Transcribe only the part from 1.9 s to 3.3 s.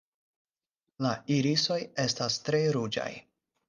estas tre ruĝaj.